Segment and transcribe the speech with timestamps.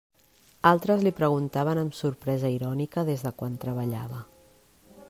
[0.69, 4.27] Altres li preguntaven amb sorpresa irònica des de quan treballava.